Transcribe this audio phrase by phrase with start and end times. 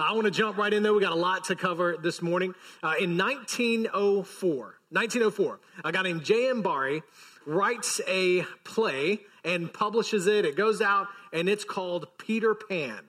[0.00, 0.94] I want to jump right in there.
[0.94, 2.54] We got a lot to cover this morning.
[2.84, 6.62] Uh, in 1904, 1904, a guy named J.M.
[6.62, 7.02] Barrie
[7.44, 10.44] writes a play and publishes it.
[10.44, 13.00] It goes out and it's called Peter Pan.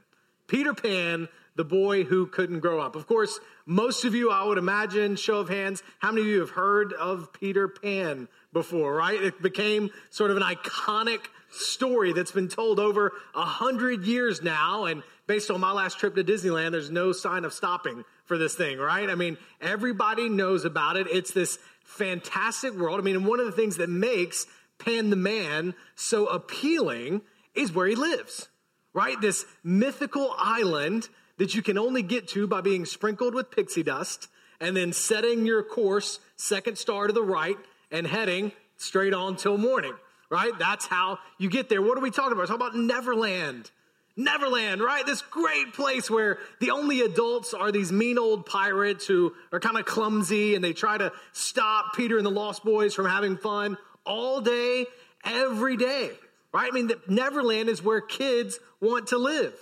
[0.47, 2.95] Peter Pan, the boy who couldn't grow up.
[2.95, 6.39] Of course, most of you, I would imagine, show of hands, how many of you
[6.39, 9.22] have heard of Peter Pan before, right?
[9.22, 11.19] It became sort of an iconic
[11.52, 14.86] story that's been told over a hundred years now.
[14.86, 18.56] And based on my last trip to Disneyland, there's no sign of stopping for this
[18.56, 19.09] thing, right?
[19.09, 21.08] I mean, everybody knows about it.
[21.09, 23.00] It's this fantastic world.
[23.00, 24.45] I mean, one of the things that makes
[24.78, 27.22] Pan the Man so appealing
[27.56, 28.47] is where he lives,
[28.94, 29.19] right?
[29.19, 34.28] This mythical island that you can only get to by being sprinkled with pixie dust
[34.59, 37.58] and then setting your course second star to the right
[37.91, 39.94] and heading straight on till morning,
[40.30, 40.52] right?
[40.58, 41.81] That's how you get there.
[41.81, 42.47] What are we talking about?
[42.47, 43.72] Talking about Neverland.
[44.16, 45.05] Neverland, right?
[45.05, 49.77] This great place where the only adults are these mean old pirates who are kind
[49.77, 53.77] of clumsy and they try to stop Peter and the Lost Boys from having fun
[54.05, 54.85] all day,
[55.23, 56.09] every day,
[56.53, 56.69] right?
[56.69, 59.53] I mean, Neverland is where kids want to live.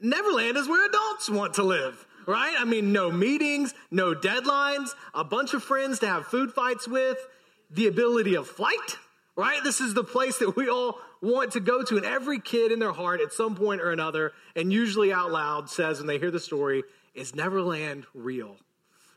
[0.00, 2.54] Neverland is where adults want to live, right?
[2.56, 7.18] I mean, no meetings, no deadlines, a bunch of friends to have food fights with,
[7.70, 8.96] the ability of flight,
[9.38, 9.62] right?
[9.62, 11.96] This is the place that we all want to go to.
[11.96, 15.70] And every kid in their heart at some point or another, and usually out loud,
[15.70, 16.82] says when they hear the story,
[17.14, 18.56] is Neverland real?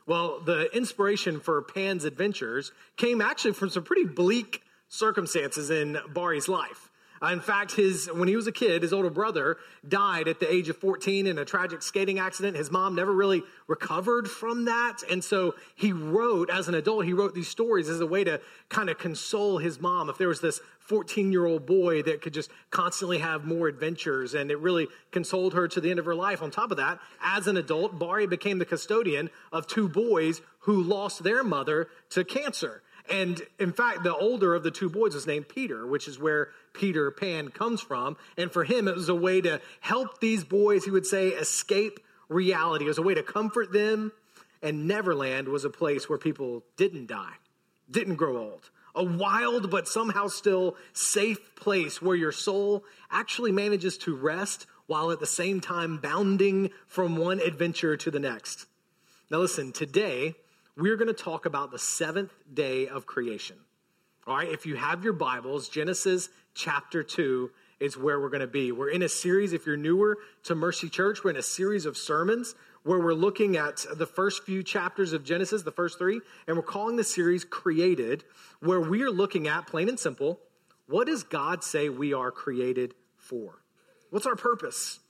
[0.06, 6.48] Well, the inspiration for Pan's adventures came actually from some pretty bleak circumstances in Barrie's
[6.48, 6.91] life.
[7.30, 10.68] In fact, his when he was a kid, his older brother died at the age
[10.68, 12.56] of 14 in a tragic skating accident.
[12.56, 17.04] His mom never really recovered from that, and so he wrote as an adult.
[17.04, 20.10] He wrote these stories as a way to kind of console his mom.
[20.10, 24.34] If there was this 14 year old boy that could just constantly have more adventures,
[24.34, 26.42] and it really consoled her to the end of her life.
[26.42, 30.82] On top of that, as an adult, Barrie became the custodian of two boys who
[30.82, 32.82] lost their mother to cancer.
[33.10, 36.50] And in fact, the older of the two boys was named Peter, which is where
[36.72, 38.16] Peter Pan comes from.
[38.36, 42.00] And for him, it was a way to help these boys, he would say, escape
[42.28, 42.84] reality.
[42.84, 44.12] It was a way to comfort them.
[44.62, 47.34] And Neverland was a place where people didn't die,
[47.90, 48.70] didn't grow old.
[48.94, 55.10] A wild but somehow still safe place where your soul actually manages to rest while
[55.10, 58.66] at the same time bounding from one adventure to the next.
[59.30, 60.34] Now, listen, today
[60.76, 63.56] we're going to talk about the seventh day of creation.
[64.26, 67.50] All right, if you have your Bibles, Genesis chapter 2
[67.80, 68.72] is where we're going to be.
[68.72, 71.96] We're in a series, if you're newer to Mercy Church, we're in a series of
[71.96, 76.56] sermons where we're looking at the first few chapters of Genesis, the first three, and
[76.56, 78.24] we're calling the series Created,
[78.60, 80.40] where we are looking at, plain and simple,
[80.86, 83.62] what does God say we are created for?
[84.10, 85.00] What's our purpose?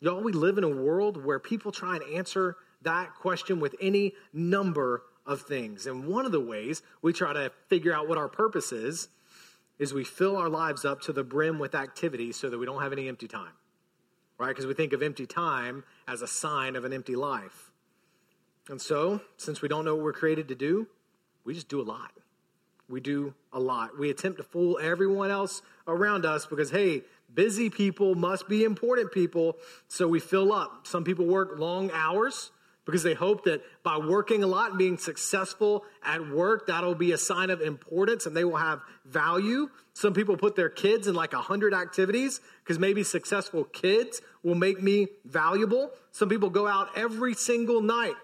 [0.00, 4.12] Y'all, we live in a world where people try and answer that question with any
[4.32, 5.86] number of things.
[5.86, 9.08] And one of the ways we try to figure out what our purpose is,
[9.78, 12.82] is we fill our lives up to the brim with activity so that we don't
[12.82, 13.52] have any empty time,
[14.38, 14.48] right?
[14.48, 17.72] Because we think of empty time as a sign of an empty life.
[18.68, 20.86] And so, since we don't know what we're created to do,
[21.44, 22.12] we just do a lot.
[22.88, 23.98] We do a lot.
[23.98, 27.02] We attempt to fool everyone else around us because, hey,
[27.34, 29.56] busy people must be important people.
[29.88, 30.86] So we fill up.
[30.86, 32.50] Some people work long hours
[32.84, 37.12] because they hope that by working a lot and being successful at work, that'll be
[37.12, 39.70] a sign of importance and they will have value.
[39.94, 44.54] Some people put their kids in like a hundred activities because maybe successful kids will
[44.54, 45.90] make me valuable.
[46.12, 48.14] Some people go out every single night,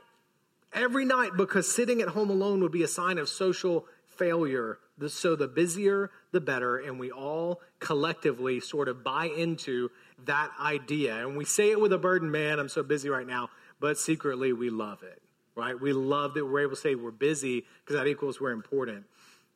[0.75, 4.79] every night because sitting at home alone would be a sign of social failure.
[5.09, 6.77] So the busier, the better.
[6.77, 9.91] And we all collectively sort of buy into
[10.27, 11.27] that idea.
[11.27, 13.49] And we say it with a burden, man, I'm so busy right now
[13.81, 15.21] but secretly we love it,
[15.57, 15.79] right?
[15.79, 19.07] We love that we're able to say we're busy because that equals we're important.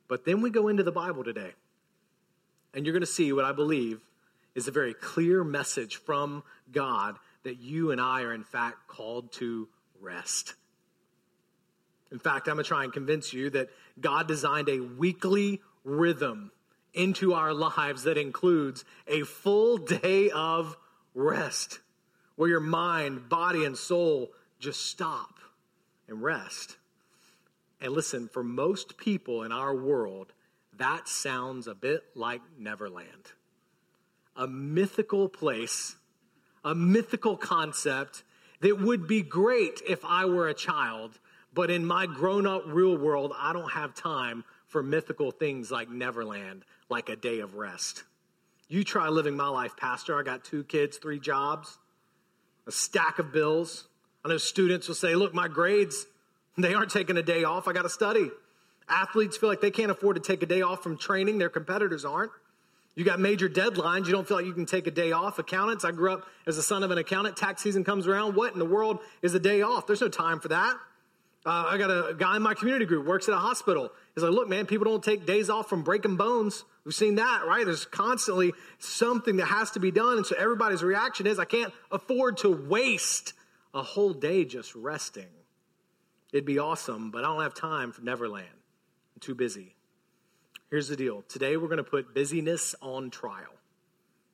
[0.07, 1.51] But then we go into the Bible today,
[2.73, 4.01] and you're going to see what I believe
[4.55, 9.31] is a very clear message from God that you and I are, in fact, called
[9.33, 9.67] to
[10.01, 10.55] rest.
[12.11, 13.69] In fact, I'm going to try and convince you that
[13.99, 16.51] God designed a weekly rhythm
[16.93, 20.77] into our lives that includes a full day of
[21.13, 21.79] rest,
[22.35, 25.39] where your mind, body, and soul just stop
[26.07, 26.77] and rest.
[27.81, 30.33] And listen, for most people in our world,
[30.77, 33.31] that sounds a bit like Neverland.
[34.35, 35.95] A mythical place,
[36.63, 38.23] a mythical concept
[38.61, 41.19] that would be great if I were a child,
[41.53, 45.89] but in my grown up real world, I don't have time for mythical things like
[45.89, 48.03] Neverland, like a day of rest.
[48.67, 50.19] You try living my life, Pastor.
[50.19, 51.77] I got two kids, three jobs,
[52.67, 53.87] a stack of bills.
[54.23, 56.05] I know students will say, Look, my grades,
[56.57, 57.67] they aren't taking a day off.
[57.67, 58.29] I got to study.
[58.87, 62.05] Athletes feel like they can't afford to take a day off from training, their competitors
[62.05, 62.31] aren't.
[62.95, 64.05] You got major deadlines.
[64.05, 65.37] You don't feel like you can take a day off.
[65.37, 67.35] Accountants, I grew up as the son of an accountant.
[67.35, 68.35] Tax season comes around.
[68.35, 69.85] What in the world is a day off?
[69.85, 70.77] There's no time for that.
[71.45, 73.91] Uh, I got a guy in my community group, works at a hospital.
[74.15, 76.65] He's like, look, man, people don't take days off from breaking bones.
[76.83, 77.63] We've seen that, right?
[77.63, 80.17] There's constantly something that has to be done.
[80.17, 83.33] And so everybody's reaction is, I can't afford to waste
[83.75, 85.27] a whole day just resting.
[86.33, 88.47] It'd be awesome, but I don't have time for Neverland.
[88.47, 89.75] I'm too busy.
[90.71, 93.53] Here's the deal today we're going to put busyness on trial.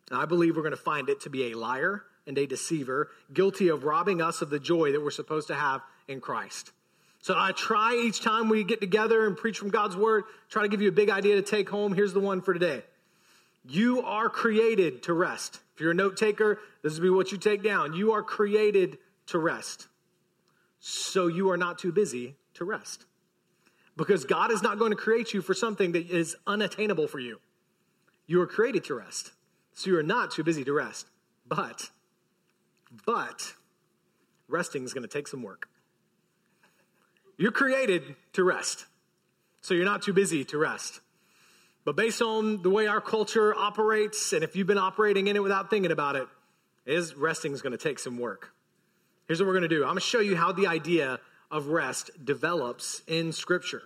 [0.10, 3.10] And I believe we're going to find it to be a liar and a deceiver,
[3.34, 6.72] guilty of robbing us of the joy that we're supposed to have in Christ.
[7.22, 10.68] So I try each time we get together and preach from God's word, try to
[10.68, 11.94] give you a big idea to take home.
[11.94, 12.84] Here's the one for today.
[13.64, 15.60] You are created to rest.
[15.76, 17.94] If you're a note taker, this will be what you take down.
[17.94, 18.98] You are created
[19.28, 19.88] to rest.
[20.80, 23.06] So you are not too busy to rest
[23.96, 27.40] because God is not going to create you for something that is unattainable for you.
[28.26, 29.32] You are created to rest.
[29.74, 31.06] So you are not too busy to rest.
[31.48, 31.92] But,
[33.06, 33.54] but,
[34.48, 35.68] resting is going to take some work.
[37.42, 38.04] You're created
[38.34, 38.86] to rest.
[39.62, 41.00] So you're not too busy to rest.
[41.84, 45.42] But based on the way our culture operates, and if you've been operating in it
[45.42, 46.28] without thinking about it,
[46.86, 48.54] is resting is going to take some work.
[49.28, 49.82] Here's what we're going to do.
[49.82, 53.82] I'm going to show you how the idea of rest develops in Scripture.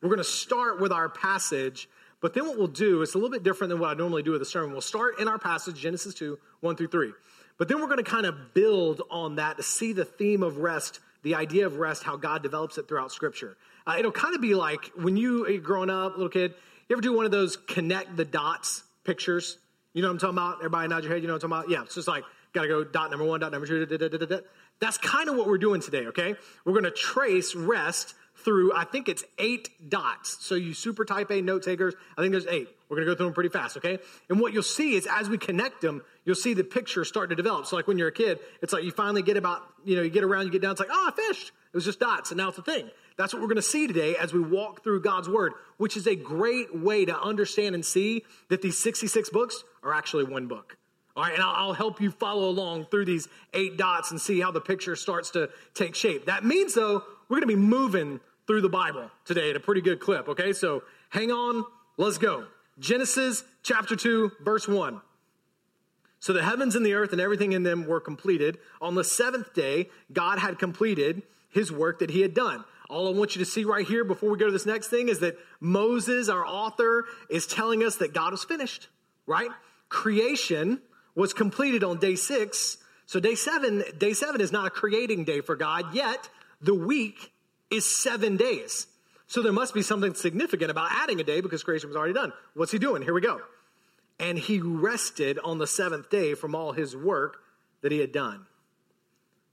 [0.00, 1.88] We're going to start with our passage,
[2.20, 4.30] but then what we'll do is a little bit different than what I normally do
[4.30, 4.70] with a sermon.
[4.70, 7.12] We'll start in our passage, Genesis 2, 1 through 3.
[7.58, 10.58] But then we're going to kind of build on that to see the theme of
[10.58, 13.56] rest, the idea of rest, how God develops it throughout Scripture.
[13.86, 16.54] Uh, it'll kind of be like when you, are growing up, little kid,
[16.88, 19.58] you ever do one of those connect the dots pictures?
[19.92, 20.56] You know what I'm talking about?
[20.58, 21.70] Everybody nod your head, you know what I'm talking about?
[21.70, 24.08] Yeah, it's just like, got to go dot number one, dot number two, da, da,
[24.08, 24.38] da,
[24.80, 26.34] that's kind of what we're doing today, okay?
[26.64, 28.14] We're going to trace rest
[28.44, 30.38] through, I think it's eight dots.
[30.40, 32.68] So you super type A note takers, I think there's eight.
[32.88, 33.98] We're going to go through them pretty fast, okay?
[34.28, 37.36] And what you'll see is as we connect them, you'll see the picture start to
[37.36, 37.66] develop.
[37.66, 40.10] So like when you're a kid, it's like you finally get about, you know, you
[40.10, 41.52] get around, you get down, it's like, oh, I fished.
[41.72, 42.90] It was just dots, and now it's a thing.
[43.16, 46.08] That's what we're going to see today as we walk through God's Word, which is
[46.08, 50.76] a great way to understand and see that these 66 books are actually one book.
[51.16, 54.52] All right, and I'll, help you follow along through these eight dots and see how
[54.52, 56.26] the picture starts to take shape.
[56.26, 58.20] That means, though, we're going to be moving
[58.50, 60.52] through the Bible today at a pretty good clip, okay?
[60.52, 61.64] So hang on,
[61.96, 62.46] let's go.
[62.80, 65.00] Genesis chapter 2, verse 1.
[66.18, 68.58] So the heavens and the earth and everything in them were completed.
[68.80, 72.64] On the seventh day, God had completed his work that he had done.
[72.88, 75.08] All I want you to see right here before we go to this next thing
[75.08, 78.88] is that Moses, our author, is telling us that God was finished,
[79.28, 79.50] right?
[79.88, 80.82] Creation
[81.14, 82.78] was completed on day six.
[83.06, 86.28] So day seven, day seven is not a creating day for God, yet
[86.60, 87.32] the week
[87.70, 88.86] is seven days.
[89.26, 92.32] So there must be something significant about adding a day because creation was already done.
[92.54, 93.02] What's he doing?
[93.02, 93.40] Here we go.
[94.18, 97.38] And he rested on the seventh day from all his work
[97.82, 98.46] that he had done.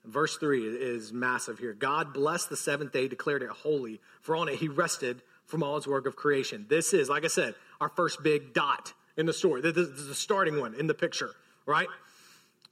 [0.03, 1.73] Verse 3 is massive here.
[1.73, 5.75] God blessed the seventh day, declared it holy, for on it he rested from all
[5.75, 6.65] his work of creation.
[6.69, 9.61] This is, like I said, our first big dot in the story.
[9.61, 11.31] This is the starting one in the picture
[11.67, 11.87] right?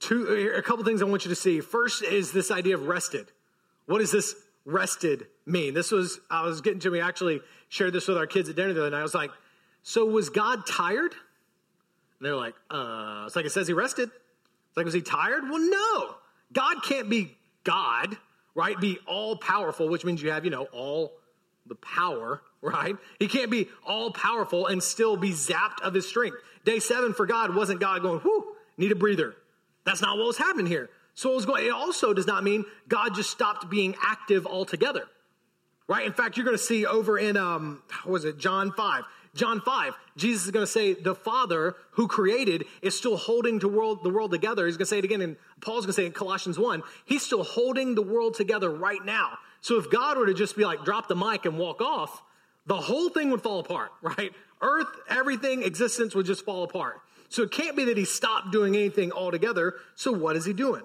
[0.00, 1.60] Two, a couple things I want you to see.
[1.60, 3.30] First is this idea of rested.
[3.86, 4.34] What is this
[4.66, 5.72] rested mean?
[5.72, 8.74] This was, I was getting to, we actually shared this with our kids at dinner
[8.74, 9.00] the other night.
[9.00, 9.30] I was like,
[9.82, 11.12] so was God tired?
[11.12, 14.10] And they're like, uh, it's like it says he rested.
[14.10, 15.44] It's like, was he tired?
[15.48, 16.14] Well, no.
[16.52, 18.16] God can't be God,
[18.54, 18.78] right?
[18.78, 21.12] Be all powerful, which means you have, you know, all
[21.66, 22.96] the power, right?
[23.18, 26.36] He can't be all powerful and still be zapped of his strength.
[26.64, 29.34] Day seven for God wasn't God going, whoo, need a breather.
[29.84, 30.90] That's not what was happening here.
[31.16, 35.04] So it was going, it also does not mean God just stopped being active altogether.
[35.88, 36.04] Right?
[36.04, 39.04] In fact, you're going to see over in um, what was it, John 5.
[39.34, 43.68] John 5, Jesus is going to say the Father who created is still holding the
[43.68, 44.66] world, the world together.
[44.66, 47.22] He's going to say it again, and Paul's going to say in Colossians 1, he's
[47.22, 49.38] still holding the world together right now.
[49.60, 52.22] So if God were to just be like, drop the mic and walk off,
[52.66, 54.32] the whole thing would fall apart, right?
[54.60, 57.00] Earth, everything, existence would just fall apart.
[57.28, 59.74] So it can't be that he stopped doing anything altogether.
[59.96, 60.82] So what is he doing?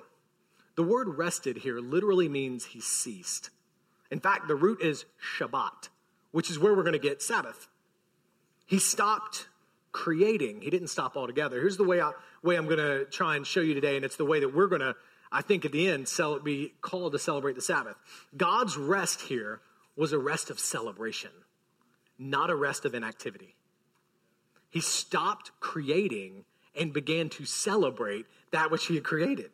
[0.75, 3.49] The word rested here literally means he ceased.
[4.09, 5.05] In fact, the root is
[5.37, 5.89] Shabbat,
[6.31, 7.67] which is where we're going to get Sabbath.
[8.65, 9.47] He stopped
[9.91, 10.61] creating.
[10.61, 11.59] He didn't stop altogether.
[11.59, 14.15] Here's the way, I, way I'm going to try and show you today, and it's
[14.15, 14.95] the way that we're going to,
[15.31, 17.97] I think, at the end, cel- be called to celebrate the Sabbath.
[18.35, 19.59] God's rest here
[19.95, 21.31] was a rest of celebration,
[22.17, 23.55] not a rest of inactivity.
[24.69, 26.45] He stopped creating
[26.79, 29.51] and began to celebrate that which he had created.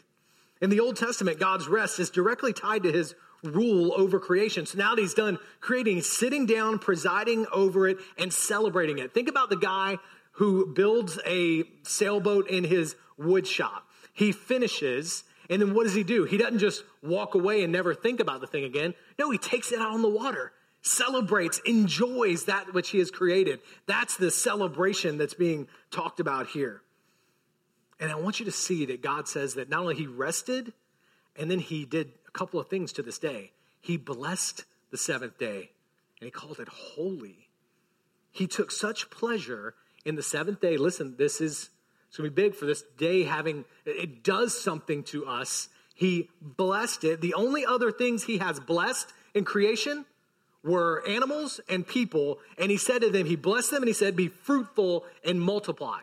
[0.62, 4.66] In the Old Testament, God's rest is directly tied to his rule over creation.
[4.66, 9.14] So now that he's done creating, sitting down, presiding over it, and celebrating it.
[9.14, 9.98] Think about the guy
[10.32, 13.88] who builds a sailboat in his wood shop.
[14.14, 16.26] He finishes, and then what does he do?
[16.26, 18.94] He doesn't just walk away and never think about the thing again.
[19.20, 23.60] No, he takes it out on the water, celebrates, enjoys that which he has created.
[23.86, 26.82] That's the celebration that's being talked about here.
[28.00, 30.74] And I want you to see that God says that not only he rested,
[31.36, 33.52] and then he did a couple of things to this day.
[33.82, 35.72] He blessed the seventh day,
[36.20, 37.50] and he called it holy.
[38.32, 39.74] He took such pleasure
[40.06, 40.78] in the seventh day.
[40.78, 41.70] Listen, this is
[42.08, 45.70] it's going to be big for this day having it does something to us.
[45.94, 47.22] He blessed it.
[47.22, 50.06] The only other things he has blessed in creation
[50.64, 54.16] were animals and people, and he said to them, he blessed them and he said,
[54.16, 56.02] "Be fruitful and multiply."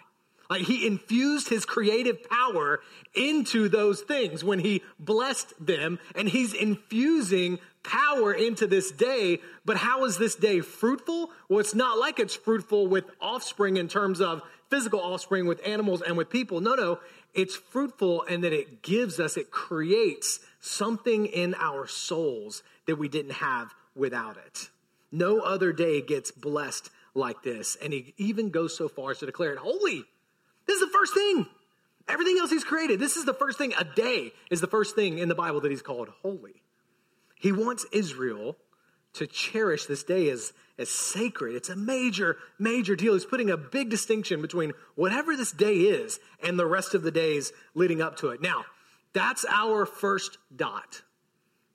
[0.51, 2.81] Like he infused his creative power
[3.15, 9.41] into those things when he blessed them, and he's infusing power into this day.
[9.65, 11.31] But how is this day fruitful?
[11.49, 16.03] Well, it's not like it's fruitful with offspring in terms of physical offspring with animals
[16.03, 16.61] and with people.
[16.61, 16.99] No, no,
[17.35, 23.09] it's fruitful and that it gives us, it creates something in our souls that we
[23.09, 24.71] didn't have without it.
[25.13, 27.77] No other day gets blessed like this.
[27.81, 30.05] And he even goes so far as to declare it holy.
[30.67, 31.47] This is the first thing.
[32.07, 33.73] Everything else he's created, this is the first thing.
[33.79, 36.63] A day is the first thing in the Bible that he's called holy.
[37.37, 38.57] He wants Israel
[39.15, 41.55] to cherish this day as, as sacred.
[41.55, 43.15] It's a major, major deal.
[43.15, 47.11] He's putting a big distinction between whatever this day is and the rest of the
[47.11, 48.43] days leading up to it.
[48.43, 48.65] Now,
[49.13, 51.03] that's our first dot.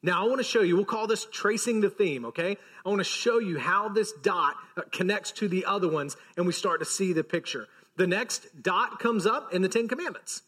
[0.02, 2.58] Now, I want to show you, we'll call this tracing the theme, okay?
[2.86, 4.56] I want to show you how this dot
[4.92, 7.68] connects to the other ones and we start to see the picture.
[8.00, 10.42] The next dot comes up in the Ten Commandments.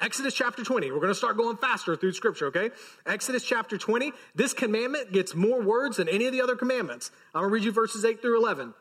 [0.00, 0.92] Exodus chapter 20.
[0.92, 2.70] We're going to start going faster through scripture, okay?
[3.04, 4.12] Exodus chapter 20.
[4.36, 7.10] This commandment gets more words than any of the other commandments.
[7.34, 8.72] I'm going to read you verses 8 through 11.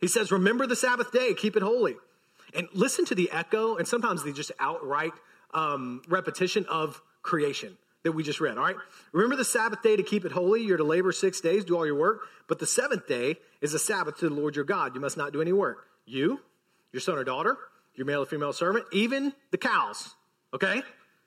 [0.00, 1.96] He says, Remember the Sabbath day, keep it holy.
[2.54, 5.12] And listen to the echo and sometimes the just outright
[5.52, 8.76] um, repetition of creation that we just read, all right?
[9.10, 10.62] Remember the Sabbath day to keep it holy.
[10.62, 12.28] You're to labor six days, do all your work.
[12.46, 14.94] But the seventh day is a Sabbath to the Lord your God.
[14.94, 15.88] You must not do any work.
[16.06, 16.38] You,
[16.92, 17.56] your son or daughter,
[17.94, 20.14] your male or female servant, even the cows,
[20.54, 20.82] okay?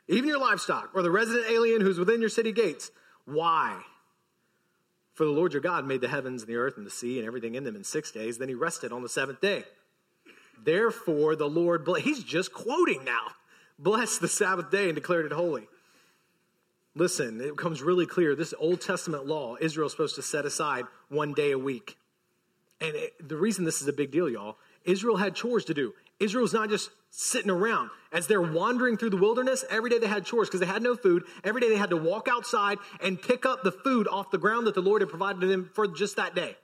[0.07, 2.91] Even your livestock or the resident alien who's within your city gates.
[3.25, 3.81] Why?
[5.13, 7.27] For the Lord your God made the heavens and the earth and the sea and
[7.27, 8.38] everything in them in six days.
[8.38, 9.63] Then he rested on the seventh day.
[10.63, 13.27] Therefore, the Lord, he's just quoting now,
[13.79, 15.67] blessed the Sabbath day and declared it holy.
[16.95, 21.34] Listen, it becomes really clear this Old Testament law, Israel's supposed to set aside one
[21.34, 21.98] day a week.
[22.79, 25.94] And it, the reason this is a big deal, y'all, Israel had chores to do.
[26.20, 27.89] Israel's not just sitting around.
[28.12, 30.96] As they're wandering through the wilderness, every day they had chores because they had no
[30.96, 31.24] food.
[31.44, 34.68] Every day they had to walk outside and pick up the food off the ground
[34.68, 36.56] that the Lord had provided them for just that day.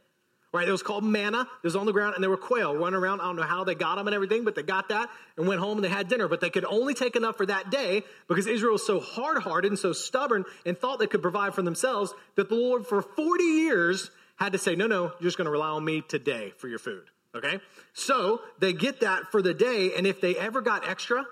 [0.53, 0.67] Right?
[0.67, 1.41] It was called manna.
[1.41, 3.21] It was on the ground and there were quail running around.
[3.21, 5.61] I don't know how they got them and everything, but they got that and went
[5.61, 6.27] home and they had dinner.
[6.27, 9.71] But they could only take enough for that day because Israel was so hard hearted
[9.71, 13.43] and so stubborn and thought they could provide for themselves that the Lord for 40
[13.43, 16.67] years had to say, no, no, you're just going to rely on me today for
[16.67, 17.03] your food.
[17.35, 17.59] Okay?
[17.93, 21.25] So they get that for the day, and if they ever got extra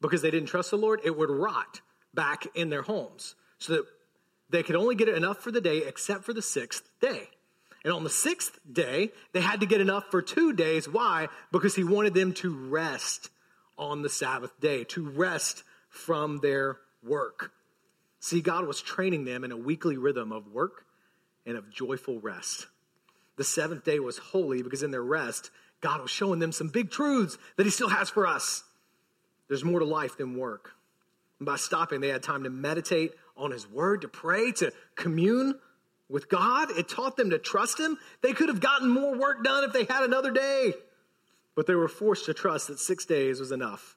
[0.00, 1.80] because they didn't trust the Lord, it would rot
[2.14, 3.34] back in their homes.
[3.58, 3.86] So that
[4.50, 7.28] they could only get enough for the day except for the sixth day.
[7.84, 10.88] And on the sixth day, they had to get enough for two days.
[10.88, 11.28] Why?
[11.50, 13.30] Because he wanted them to rest
[13.76, 17.52] on the Sabbath day, to rest from their work.
[18.20, 20.86] See, God was training them in a weekly rhythm of work
[21.44, 22.66] and of joyful rest.
[23.36, 26.90] The seventh day was holy because in their rest, God was showing them some big
[26.90, 28.62] truths that He still has for us.
[29.48, 30.72] There's more to life than work.
[31.38, 35.58] And by stopping, they had time to meditate on His Word, to pray, to commune
[36.08, 36.70] with God.
[36.70, 37.98] It taught them to trust Him.
[38.20, 40.74] They could have gotten more work done if they had another day,
[41.54, 43.96] but they were forced to trust that six days was enough.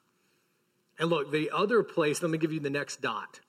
[0.98, 3.40] And look, the other place, let me give you the next dot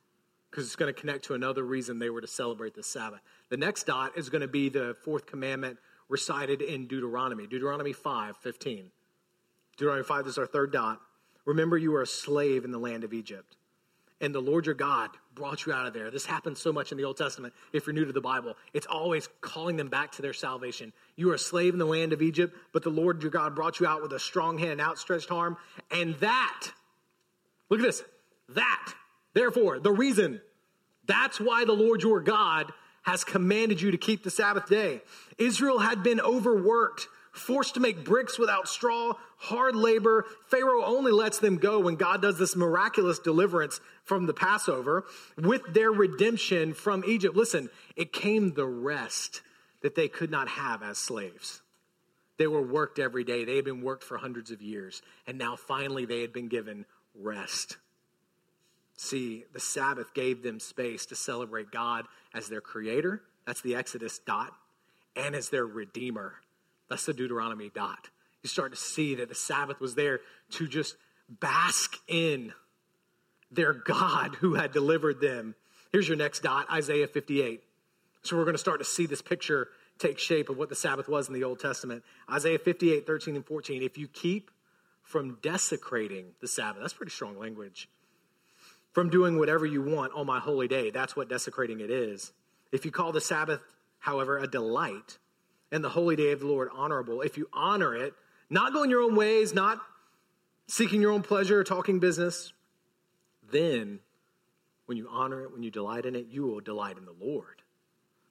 [0.57, 3.19] because it's going to connect to another reason they were to celebrate the Sabbath.
[3.49, 5.77] The next dot is going to be the fourth commandment
[6.09, 8.89] recited in Deuteronomy, Deuteronomy 5 15.
[9.77, 10.99] Deuteronomy 5 this is our third dot.
[11.45, 13.55] Remember, you were a slave in the land of Egypt,
[14.19, 16.09] and the Lord your God brought you out of there.
[16.09, 17.53] This happens so much in the Old Testament.
[17.71, 20.91] If you're new to the Bible, it's always calling them back to their salvation.
[21.15, 23.79] You were a slave in the land of Egypt, but the Lord your God brought
[23.79, 25.55] you out with a strong hand and outstretched arm.
[25.91, 26.71] And that,
[27.69, 28.03] look at this,
[28.49, 28.93] that,
[29.35, 30.41] therefore, the reason,
[31.07, 32.71] that's why the Lord your God
[33.03, 35.01] has commanded you to keep the Sabbath day.
[35.37, 40.25] Israel had been overworked forced to make bricks without straw, hard labor.
[40.47, 45.05] Pharaoh only lets them go when God does this miraculous deliverance from the Passover
[45.37, 47.35] with their redemption from Egypt.
[47.35, 49.41] Listen, it came the rest
[49.81, 51.61] that they could not have as slaves.
[52.37, 53.45] They were worked every day.
[53.45, 55.01] They had been worked for hundreds of years.
[55.25, 56.85] And now finally they had been given
[57.15, 57.77] rest.
[58.97, 63.21] See, the Sabbath gave them space to celebrate God as their creator.
[63.45, 64.51] That's the Exodus dot.
[65.15, 66.35] And as their redeemer.
[66.89, 68.09] That's the Deuteronomy dot.
[68.43, 70.19] You start to see that the Sabbath was there
[70.51, 70.95] to just
[71.29, 72.53] bask in
[73.51, 75.55] their God who had delivered them.
[75.91, 77.63] Here's your next dot Isaiah 58.
[78.23, 81.07] So we're going to start to see this picture take shape of what the Sabbath
[81.07, 82.03] was in the Old Testament.
[82.31, 83.81] Isaiah 58, 13, and 14.
[83.83, 84.51] If you keep
[85.01, 87.89] from desecrating the Sabbath, that's pretty strong language.
[88.97, 92.33] From doing whatever you want on my holy day, that's what desecrating it is.
[92.71, 93.61] If you call the Sabbath,
[93.99, 95.19] however, a delight,
[95.71, 98.15] and the holy day of the Lord honorable, if you honor it,
[98.49, 99.77] not going your own ways, not
[100.65, 102.53] seeking your own pleasure or talking business,
[103.51, 103.99] then
[104.87, 107.61] when you honor it, when you delight in it, you will delight in the Lord.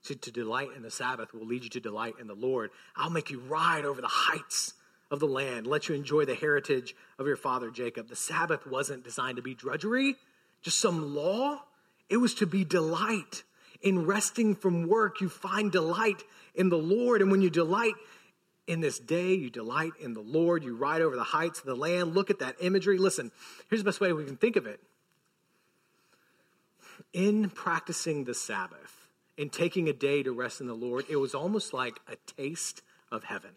[0.03, 2.73] See, to delight in the Sabbath will lead you to delight in the Lord.
[2.97, 4.75] I'll make you ride over the heights
[5.13, 8.09] of the land, let you enjoy the heritage of your father Jacob.
[8.09, 10.17] The Sabbath wasn't designed to be drudgery,
[10.67, 11.63] just some law.
[12.11, 13.45] It was to be delight.
[13.83, 16.25] In resting from work, you find delight
[16.57, 17.23] in the Lord.
[17.23, 17.95] And when you delight
[18.67, 21.77] in this day, you delight in the Lord, you ride over the heights of the
[21.77, 22.17] land.
[22.17, 22.99] Look at that imagery.
[22.99, 23.31] Listen,
[23.71, 24.81] here's the best way we can think of it.
[27.13, 31.33] In practicing the Sabbath, in taking a day to rest in the Lord, it was
[31.33, 33.53] almost like a taste of heaven.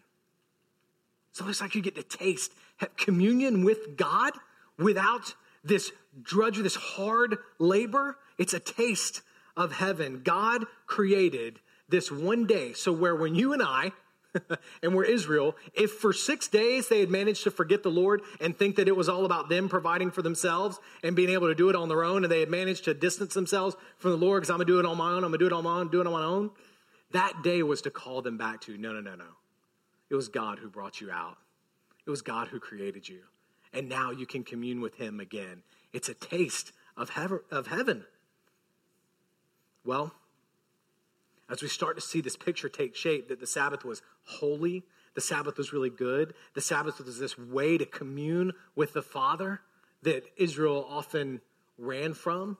[1.32, 2.52] It's like you get to taste
[2.96, 4.32] communion with God
[4.78, 5.34] without
[5.64, 5.90] this
[6.22, 8.16] drudgery, this hard labor.
[8.38, 9.22] It's a taste
[9.56, 10.22] of heaven.
[10.24, 12.72] God created this one day.
[12.72, 13.92] So, where when you and I,
[14.82, 18.56] and we're Israel, if for six days they had managed to forget the Lord and
[18.56, 21.68] think that it was all about them providing for themselves and being able to do
[21.68, 24.50] it on their own, and they had managed to distance themselves from the Lord because
[24.50, 25.80] I'm going to do it on my own, I'm going to do it on my
[25.80, 26.50] own, do it on my own,
[27.12, 29.24] that day was to call them back to no, no, no, no.
[30.08, 31.36] It was God who brought you out,
[32.06, 33.20] it was God who created you.
[33.72, 35.62] And now you can commune with Him again.
[35.92, 37.10] It's a taste of
[37.50, 38.04] of heaven.
[39.84, 40.12] Well,
[41.50, 45.20] as we start to see this picture take shape that the Sabbath was holy, the
[45.20, 49.60] Sabbath was really good, the Sabbath was this way to commune with the Father
[50.02, 51.40] that Israel often
[51.76, 52.56] ran from.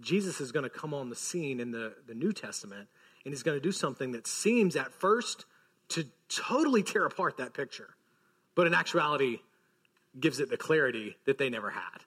[0.00, 2.88] Jesus is going to come on the scene in the, the New Testament,
[3.24, 5.44] and he's going to do something that seems at first
[5.90, 7.94] to totally tear apart that picture,
[8.54, 9.40] but in actuality
[10.18, 12.00] gives it the clarity that they never had.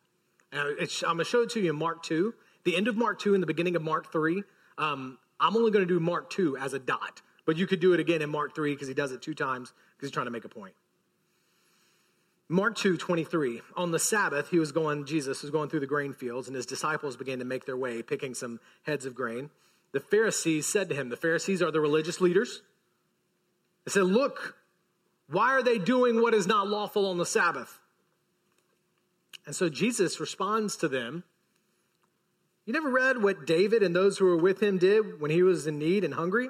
[0.57, 0.67] And
[1.03, 3.33] I'm going to show it to you in Mark 2, the end of Mark 2
[3.33, 4.43] and the beginning of Mark 3.
[4.77, 7.93] Um, I'm only going to do Mark 2 as a dot, but you could do
[7.93, 10.31] it again in Mark 3 because he does it two times because he's trying to
[10.31, 10.73] make a point.
[12.49, 13.61] Mark 2, 23.
[13.75, 16.65] On the Sabbath, he was going, Jesus was going through the grain fields, and his
[16.65, 19.49] disciples began to make their way, picking some heads of grain.
[19.91, 22.61] The Pharisees said to him, the Pharisees are the religious leaders.
[23.85, 24.55] They said, Look,
[25.29, 27.79] why are they doing what is not lawful on the Sabbath?
[29.47, 31.23] And so Jesus responds to them
[32.67, 35.67] you never read what David and those who were with him did when he was
[35.67, 36.49] in need and hungry?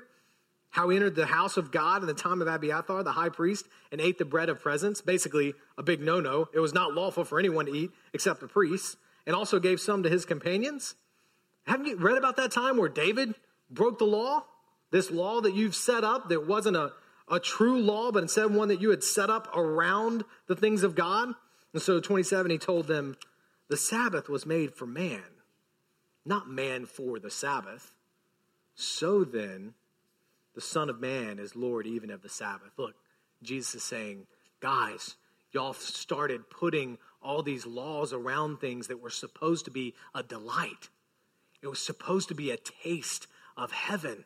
[0.72, 3.68] How he entered the house of God in the time of Abiathar, the high priest,
[3.92, 5.00] and ate the bread of presence.
[5.00, 6.50] Basically, a big no no.
[6.56, 10.02] It was not lawful for anyone to eat except the priests, and also gave some
[10.02, 10.96] to his companions.
[11.68, 13.36] Haven't you read about that time where David
[13.70, 14.44] broke the law?
[14.90, 16.94] This law that you've set up that wasn't a,
[17.30, 20.96] a true law, but instead one that you had set up around the things of
[20.96, 21.36] God?
[21.74, 23.18] And so, 27, he told them,
[23.70, 25.24] The Sabbath was made for man
[26.28, 27.94] not man for the Sabbath.
[28.76, 29.74] So then,
[30.54, 32.72] the Son of Man is Lord even of the Sabbath.
[32.78, 32.96] Look,
[33.42, 34.28] Jesus is saying,
[34.60, 35.16] guys,
[35.52, 40.90] y'all started putting all these laws around things that were supposed to be a delight.
[41.62, 44.26] It was supposed to be a taste of heaven,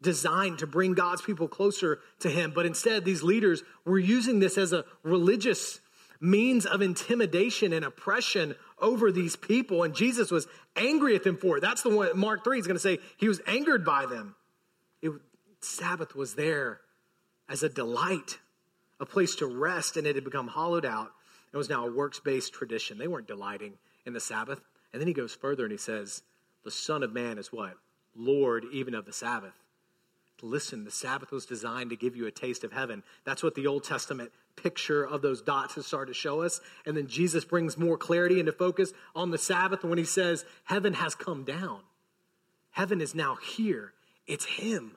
[0.00, 2.52] designed to bring God's people closer to Him.
[2.54, 5.80] But instead, these leaders were using this as a religious
[6.20, 9.82] means of intimidation and oppression over these people.
[9.82, 11.60] And Jesus was angry at them for it.
[11.60, 14.34] That's the one, Mark 3 is going to say he was angered by them.
[15.00, 15.12] It,
[15.60, 16.80] Sabbath was there
[17.48, 18.38] as a delight,
[19.00, 21.10] a place to rest, and it had become hollowed out.
[21.52, 22.98] It was now a works based tradition.
[22.98, 23.74] They weren't delighting
[24.06, 24.60] in the Sabbath.
[24.92, 26.22] And then he goes further and he says,
[26.64, 27.74] The Son of Man is what?
[28.14, 29.54] Lord even of the Sabbath.
[30.42, 33.02] Listen, the Sabbath was designed to give you a taste of heaven.
[33.24, 36.60] That's what the Old Testament picture of those dots has started to show us.
[36.86, 40.94] And then Jesus brings more clarity into focus on the Sabbath when he says, Heaven
[40.94, 41.80] has come down.
[42.70, 43.92] Heaven is now here.
[44.26, 44.96] It's Him.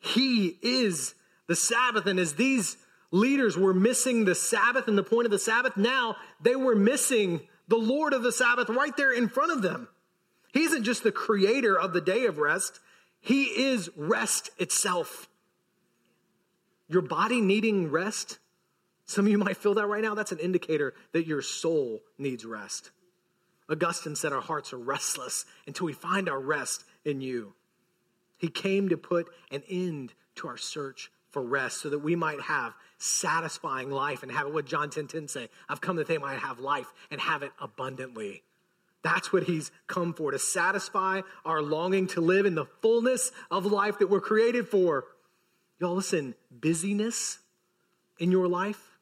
[0.00, 1.14] He is
[1.46, 2.06] the Sabbath.
[2.06, 2.76] And as these
[3.10, 7.40] leaders were missing the Sabbath and the point of the Sabbath, now they were missing
[7.68, 9.88] the Lord of the Sabbath right there in front of them.
[10.52, 12.80] He isn't just the creator of the day of rest,
[13.20, 15.28] He is rest itself.
[16.88, 18.38] Your body needing rest,
[19.08, 20.14] some of you might feel that right now.
[20.14, 22.90] That's an indicator that your soul needs rest.
[23.70, 27.54] Augustine said our hearts are restless until we find our rest in you.
[28.36, 32.42] He came to put an end to our search for rest so that we might
[32.42, 35.48] have satisfying life and have it what John 10 10 say.
[35.70, 38.42] I've come that they might have life and have it abundantly.
[39.02, 43.64] That's what he's come for, to satisfy our longing to live in the fullness of
[43.64, 45.04] life that we're created for.
[45.80, 47.38] Y'all, listen, busyness
[48.18, 48.97] in your life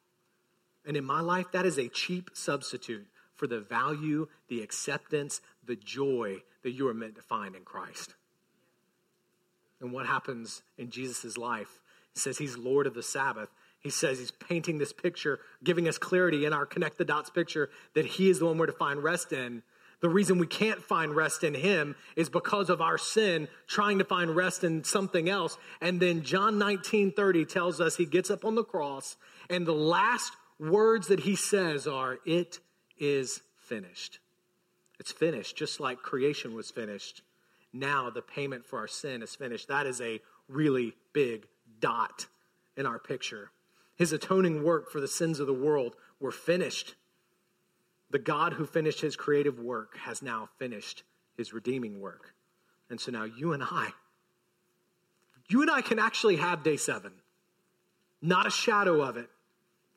[0.87, 5.75] and in my life, that is a cheap substitute for the value, the acceptance, the
[5.75, 8.15] joy that you are meant to find in Christ.
[9.81, 11.81] And what happens in Jesus' life?
[12.13, 13.49] He says he's Lord of the Sabbath.
[13.79, 17.69] He says he's painting this picture, giving us clarity in our connect the dots picture
[17.93, 19.61] that he is the one we're to find rest in.
[19.99, 24.05] The reason we can't find rest in him is because of our sin, trying to
[24.05, 25.57] find rest in something else.
[25.81, 29.17] And then John 19 30 tells us he gets up on the cross,
[29.49, 32.59] and the last words that he says are, It
[32.97, 34.19] is finished.
[34.99, 37.21] It's finished, just like creation was finished.
[37.71, 39.67] Now the payment for our sin is finished.
[39.67, 41.47] That is a really big
[41.79, 42.25] dot
[42.75, 43.51] in our picture.
[43.95, 46.95] His atoning work for the sins of the world were finished.
[48.09, 51.03] The God who finished his creative work has now finished
[51.35, 52.33] his redeeming work.
[52.89, 53.89] And so now you and I,
[55.49, 57.11] you and I can actually have day seven.
[58.21, 59.29] Not a shadow of it,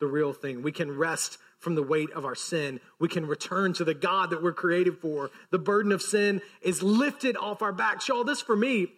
[0.01, 0.63] the real thing.
[0.63, 2.81] We can rest from the weight of our sin.
[2.99, 5.31] We can return to the God that we're created for.
[5.51, 8.09] The burden of sin is lifted off our backs.
[8.09, 8.89] Y'all, this for me,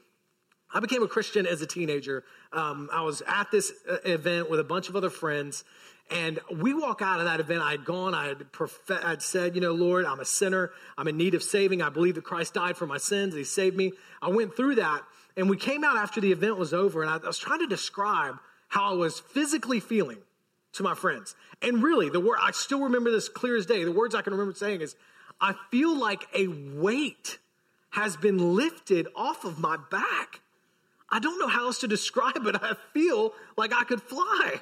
[0.73, 2.25] I became a Christian as a teenager.
[2.53, 5.65] Um, I was at this uh, event with a bunch of other friends,
[6.11, 7.63] and we walk out of that event.
[7.63, 10.71] I had gone, I had, prof- I'd said, you know, Lord, I'm a sinner.
[10.97, 11.83] I'm in need of saving.
[11.83, 13.35] I believe that Christ died for my sins.
[13.35, 13.93] He saved me.
[14.23, 15.03] I went through that.
[15.37, 17.67] And we came out after the event was over, and I, I was trying to
[17.67, 18.37] describe
[18.69, 20.19] how I was physically feeling
[20.75, 21.35] to my friends.
[21.61, 23.85] And really, the word, I still remember this clear as day.
[23.85, 24.97] The words I can remember saying is,
[25.41, 27.39] I feel like a weight
[27.91, 30.41] has been lifted off of my back.
[31.11, 32.57] I don't know how else to describe it.
[32.63, 34.61] I feel like I could fly.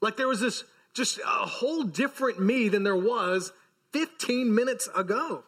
[0.00, 3.52] Like there was this just a whole different me than there was
[3.92, 5.44] 15 minutes ago.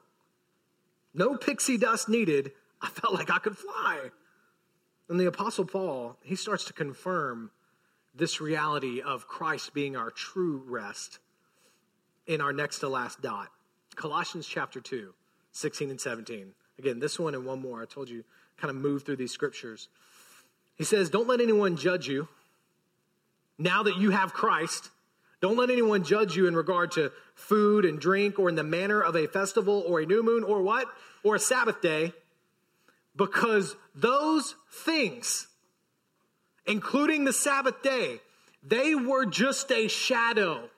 [1.12, 2.52] No pixie dust needed.
[2.80, 4.10] I felt like I could fly.
[5.08, 7.50] And the Apostle Paul, he starts to confirm
[8.14, 11.18] this reality of Christ being our true rest
[12.26, 13.48] in our next to last dot.
[13.96, 15.12] Colossians chapter 2,
[15.52, 16.52] 16 and 17.
[16.78, 17.82] Again, this one and one more.
[17.82, 18.24] I told you,
[18.56, 19.88] kind of move through these scriptures.
[20.76, 22.28] He says, Don't let anyone judge you
[23.58, 24.90] now that you have Christ,
[25.40, 29.00] don't let anyone judge you in regard to food and drink or in the manner
[29.00, 30.88] of a festival or a new moon or what?
[31.22, 32.12] Or a Sabbath day,
[33.16, 35.46] because those things,
[36.66, 38.20] including the Sabbath day,
[38.62, 40.68] they were just a shadow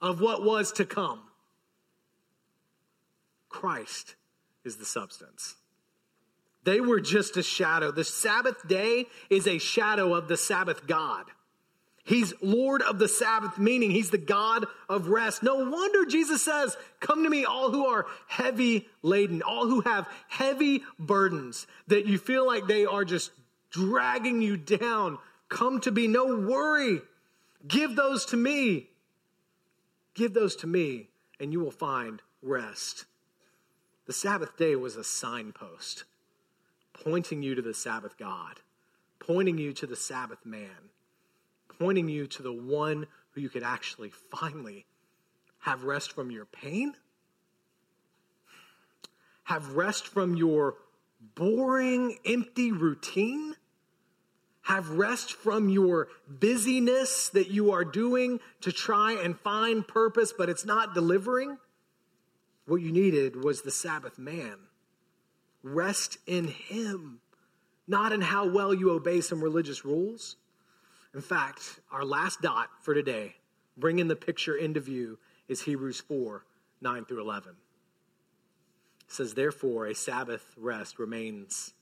[0.00, 1.20] of what was to come.
[3.48, 4.14] Christ
[4.64, 5.56] is the substance.
[6.64, 7.92] They were just a shadow.
[7.92, 11.26] The Sabbath day is a shadow of the Sabbath God.
[12.04, 15.42] He's Lord of the Sabbath, meaning he's the God of rest.
[15.42, 20.08] No wonder Jesus says, Come to me, all who are heavy laden, all who have
[20.28, 23.32] heavy burdens, that you feel like they are just
[23.76, 25.18] dragging you down.
[25.48, 26.08] Come to be.
[26.08, 27.00] no worry.
[27.66, 28.88] Give those to me.
[30.14, 31.08] Give those to me,
[31.38, 33.04] and you will find rest.
[34.06, 36.04] The Sabbath day was a signpost
[36.92, 38.60] pointing you to the Sabbath God,
[39.18, 40.90] pointing you to the Sabbath man
[41.78, 44.86] pointing you to the one who you could actually finally
[45.60, 46.94] have rest from your pain,
[49.44, 50.74] have rest from your
[51.34, 53.54] boring, empty routine,
[54.66, 60.48] have rest from your busyness that you are doing to try and find purpose, but
[60.48, 61.56] it's not delivering.
[62.66, 64.56] What you needed was the Sabbath man.
[65.62, 67.20] Rest in him,
[67.86, 70.34] not in how well you obey some religious rules.
[71.14, 73.36] In fact, our last dot for today,
[73.76, 76.44] bringing the picture into view, is Hebrews 4
[76.80, 77.50] 9 through 11.
[77.50, 81.72] It says, Therefore, a Sabbath rest remains,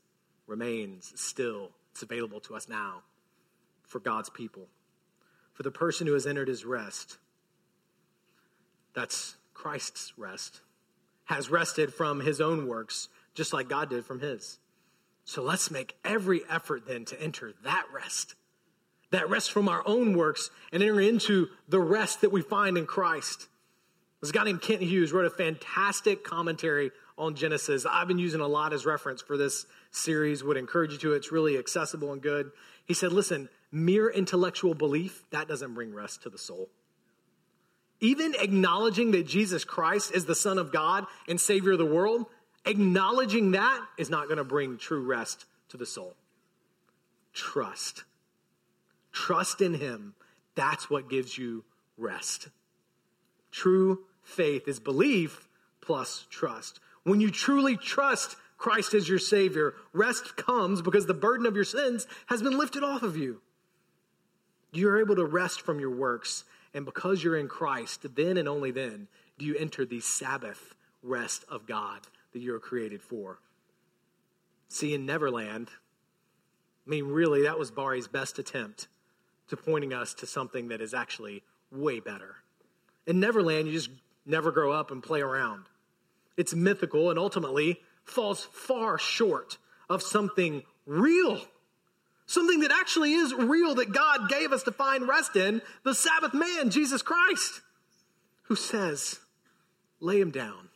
[0.46, 3.04] remains still it's available to us now
[3.84, 4.66] for God's people.
[5.52, 7.18] For the person who has entered his rest,
[8.96, 10.60] that's Christ's rest,
[11.26, 14.58] has rested from his own works, just like God did from his.
[15.24, 18.34] So let's make every effort then to enter that rest,
[19.12, 22.86] that rest from our own works, and enter into the rest that we find in
[22.86, 23.46] Christ.
[24.20, 27.86] This guy named Kent Hughes wrote a fantastic commentary on Genesis.
[27.88, 31.12] I've been using a lot as reference for this series, would encourage you to.
[31.12, 32.50] It's really accessible and good.
[32.86, 36.68] He said, listen, mere intellectual belief, that doesn't bring rest to the soul.
[38.00, 42.26] Even acknowledging that Jesus Christ is the Son of God and Savior of the world,
[42.66, 46.14] acknowledging that is not going to bring true rest to the soul.
[47.32, 48.04] Trust.
[49.12, 50.14] Trust in Him.
[50.54, 51.64] That's what gives you
[51.96, 52.48] rest.
[53.50, 55.48] True faith is belief
[55.80, 56.80] plus trust.
[57.04, 61.64] When you truly trust Christ as your Savior, rest comes because the burden of your
[61.64, 63.40] sins has been lifted off of you.
[64.72, 68.70] You're able to rest from your works, and because you're in Christ, then and only
[68.70, 69.06] then
[69.38, 72.00] do you enter the Sabbath rest of God
[72.32, 73.38] that you're created for.
[74.68, 75.68] See, in Neverland,
[76.86, 78.88] I mean, really, that was Barrie's best attempt
[79.48, 82.36] to pointing us to something that is actually way better.
[83.06, 83.90] In Neverland, you just
[84.26, 85.66] never grow up and play around.
[86.36, 91.40] It's mythical and ultimately falls far short of something real.
[92.26, 96.32] Something that actually is real that God gave us to find rest in the Sabbath
[96.32, 97.60] man, Jesus Christ,
[98.44, 99.20] who says,
[100.00, 100.68] Lay him down.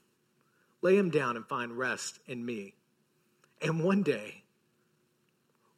[0.82, 2.74] Lay him down and find rest in me.
[3.60, 4.44] And one day,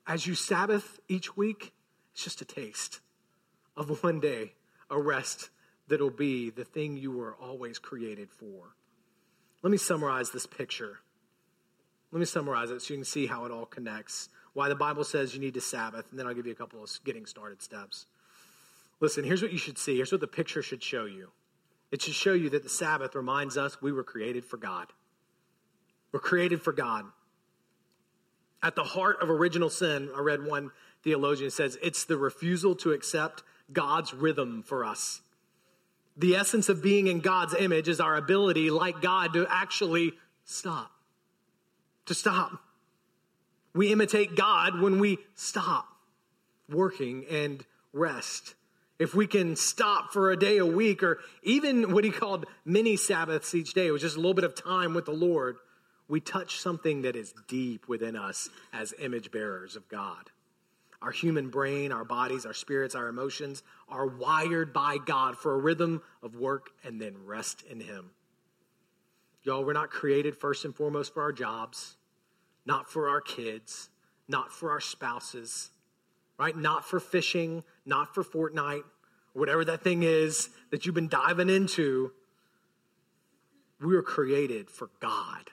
[0.06, 1.72] as you Sabbath each week,
[2.12, 3.00] it's just a taste
[3.76, 4.52] of one day,
[4.90, 5.50] a rest
[5.88, 8.74] that'll be the thing you were always created for.
[9.62, 10.98] Let me summarize this picture.
[12.12, 14.28] Let me summarize it so you can see how it all connects.
[14.52, 16.82] Why the Bible says you need to Sabbath, and then I'll give you a couple
[16.82, 18.06] of getting started steps.
[19.00, 19.96] Listen, here's what you should see.
[19.96, 21.30] Here's what the picture should show you.
[21.90, 24.88] It should show you that the Sabbath reminds us we were created for God.
[26.12, 27.04] We're created for God.
[28.62, 30.70] At the heart of original sin, I read one
[31.02, 33.42] theologian says it's the refusal to accept
[33.72, 35.22] God's rhythm for us.
[36.20, 40.12] The essence of being in God's image is our ability, like God, to actually
[40.44, 40.90] stop.
[42.06, 42.60] To stop.
[43.74, 45.88] We imitate God when we stop
[46.68, 48.54] working and rest.
[48.98, 52.98] If we can stop for a day a week, or even what he called mini
[52.98, 55.56] Sabbaths each day, it was just a little bit of time with the Lord,
[56.06, 60.28] we touch something that is deep within us as image bearers of God.
[61.02, 65.58] Our human brain, our bodies, our spirits, our emotions are wired by God for a
[65.58, 68.10] rhythm of work and then rest in Him.
[69.42, 71.96] Y'all, we're not created first and foremost for our jobs,
[72.66, 73.88] not for our kids,
[74.28, 75.70] not for our spouses,
[76.38, 76.56] right?
[76.56, 78.84] Not for fishing, not for Fortnite,
[79.32, 82.12] whatever that thing is that you've been diving into.
[83.80, 85.50] We were created for God.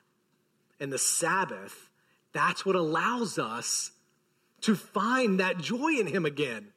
[0.79, 1.89] And the Sabbath,
[2.33, 3.91] that's what allows us
[4.61, 6.67] to find that joy in Him again,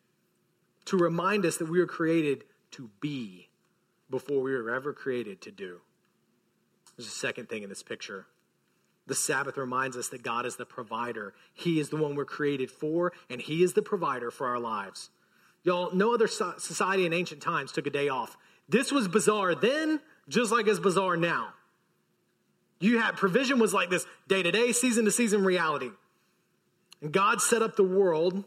[0.86, 3.48] to remind us that we were created to be
[4.10, 5.80] before we were ever created to do.
[6.96, 8.26] There's a second thing in this picture.
[9.06, 11.34] The Sabbath reminds us that God is the provider.
[11.54, 15.10] He is the one we're created for, and He is the provider for our lives.
[15.62, 18.36] Y'all, no other society in ancient times took a day off.
[18.68, 21.54] This was bizarre then, just like it's bizarre now.
[22.78, 25.90] You had provision was like this day to day, season to season reality.
[27.00, 28.44] And God set up the world.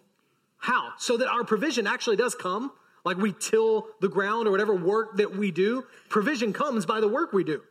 [0.58, 0.94] How?
[0.98, 2.72] So that our provision actually does come.
[3.06, 7.08] Like we till the ground or whatever work that we do, provision comes by the
[7.08, 7.62] work we do.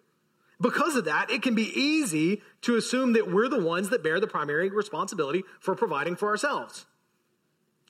[0.60, 4.20] Because of that, it can be easy to assume that we're the ones that bear
[4.20, 6.86] the primary responsibility for providing for ourselves.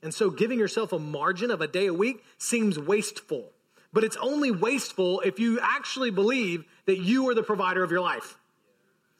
[0.02, 3.50] And so giving yourself a margin of a day a week seems wasteful.
[3.92, 8.00] But it's only wasteful if you actually believe that you are the provider of your
[8.00, 8.38] life.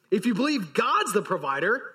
[0.09, 1.92] If you believe God's the provider,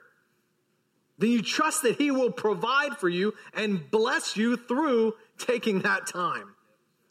[1.19, 6.07] then you trust that He will provide for you and bless you through taking that
[6.07, 6.55] time.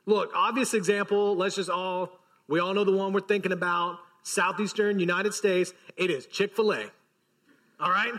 [0.05, 2.17] Look, obvious example, let's just all,
[2.47, 6.73] we all know the one we're thinking about, Southeastern United States, it is Chick fil
[6.73, 6.85] A.
[7.79, 8.13] All right?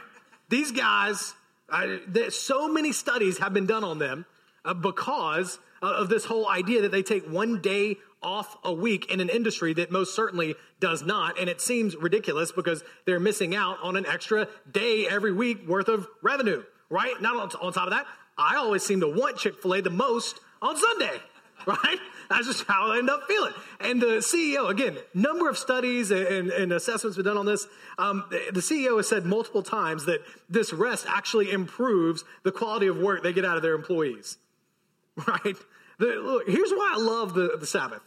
[0.48, 1.34] These guys,
[1.68, 4.24] I, so many studies have been done on them
[4.64, 9.20] uh, because of this whole idea that they take one day off a week in
[9.20, 11.38] an industry that most certainly does not.
[11.38, 15.88] And it seems ridiculous because they're missing out on an extra day every week worth
[15.88, 17.20] of revenue, right?
[17.20, 19.90] Not on, on top of that, I always seem to want Chick fil A the
[19.90, 21.18] most on Sunday,
[21.66, 21.98] right?
[22.30, 23.52] That's just how I end up feeling.
[23.80, 27.66] And the CEO, again, number of studies and, and assessments been done on this.
[27.96, 32.98] Um, the CEO has said multiple times that this rest actually improves the quality of
[32.98, 34.36] work they get out of their employees,
[35.26, 35.56] right?
[35.98, 38.02] The, look, here's why I love the, the Sabbath.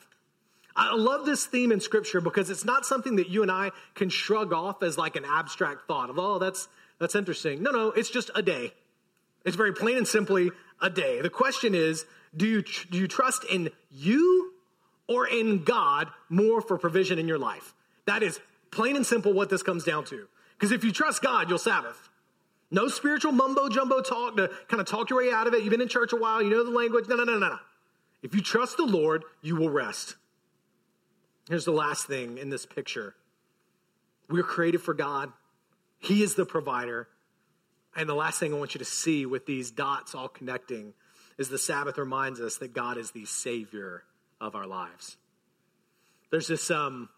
[0.75, 4.09] I love this theme in scripture because it's not something that you and I can
[4.09, 7.61] shrug off as like an abstract thought of, oh, that's, that's interesting.
[7.61, 8.73] No, no, it's just a day.
[9.43, 10.51] It's very plain and simply
[10.81, 11.21] a day.
[11.21, 14.53] The question is, do you, do you trust in you
[15.07, 17.73] or in God more for provision in your life?
[18.05, 18.39] That is
[18.71, 20.27] plain and simple what this comes down to.
[20.53, 22.09] Because if you trust God, you'll Sabbath.
[22.69, 25.63] No spiritual mumbo jumbo talk to kind of talk your way out of it.
[25.63, 27.05] You've been in church a while, you know the language.
[27.09, 27.59] No, no, no, no, no.
[28.21, 30.15] If you trust the Lord, you will rest.
[31.49, 33.15] Here's the last thing in this picture
[34.29, 35.31] we're created for God,
[35.99, 37.07] He is the provider.
[37.93, 40.93] And the last thing I want you to see with these dots all connecting
[41.37, 44.03] is the Sabbath reminds us that God is the Savior
[44.39, 45.17] of our lives.
[46.29, 47.09] There's this um,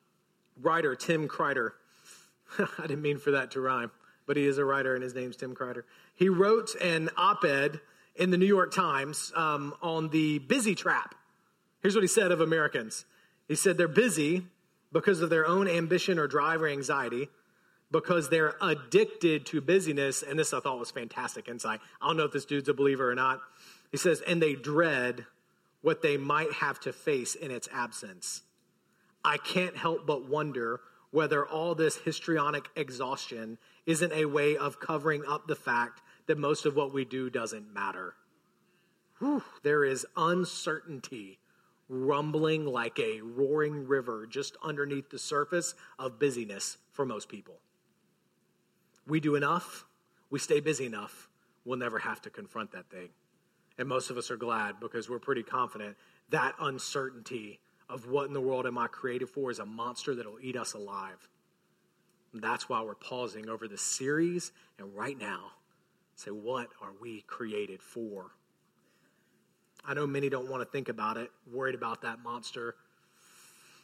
[0.60, 1.72] writer, Tim Kreider.
[2.58, 3.92] I didn't mean for that to rhyme,
[4.26, 5.84] but he is a writer and his name's Tim Kreider.
[6.16, 7.80] He wrote an op ed
[8.16, 11.16] in the New York Times um, on the busy trap.
[11.82, 13.06] Here's what he said of Americans
[13.48, 14.46] he said they're busy
[14.92, 17.28] because of their own ambition or drive or anxiety,
[17.92, 20.24] because they're addicted to busyness.
[20.24, 21.82] And this I thought was fantastic insight.
[22.02, 23.42] I don't know if this dude's a believer or not.
[23.92, 25.26] He says, and they dread
[25.82, 28.44] what they might have to face in its absence.
[29.26, 30.80] I can't help but wonder
[31.12, 36.66] whether all this histrionic exhaustion isn't a way of covering up the fact that most
[36.66, 38.16] of what we do doesn't matter.
[39.20, 41.40] Whew, there is uncertainty
[41.90, 47.60] rumbling like a roaring river just underneath the surface of busyness for most people.
[49.06, 49.86] We do enough,
[50.30, 51.30] we stay busy enough,
[51.66, 53.10] we'll never have to confront that thing.
[53.78, 55.98] And most of us are glad because we're pretty confident
[56.30, 60.40] that uncertainty of what in the world am I created for is a monster that'll
[60.42, 61.28] eat us alive.
[62.34, 65.52] That's why we're pausing over the series and right now
[66.16, 68.32] say, what are we created for?
[69.86, 72.76] I know many don't want to think about it, worried about that monster,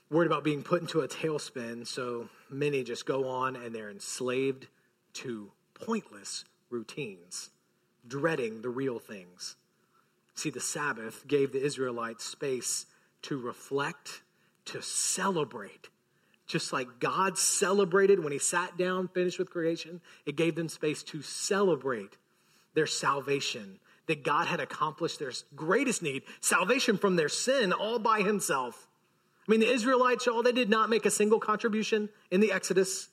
[0.10, 1.86] worried about being put into a tailspin.
[1.86, 4.68] So many just go on and they're enslaved
[5.14, 7.50] to pointless routines,
[8.08, 9.56] dreading the real things.
[10.36, 12.86] See, the Sabbath gave the Israelites space
[13.24, 14.22] to reflect,
[14.66, 15.90] to celebrate.
[16.50, 21.04] Just like God celebrated when he sat down, finished with creation, it gave them space
[21.04, 22.18] to celebrate
[22.74, 28.22] their salvation, that God had accomplished their greatest need, salvation from their sin all by
[28.22, 28.88] himself.
[29.48, 33.10] I mean, the Israelites, y'all, they did not make a single contribution in the Exodus.